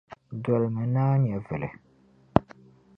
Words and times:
Dolimi 0.43 0.83
naa 0.93 1.13
nyɛvili. 1.21 1.69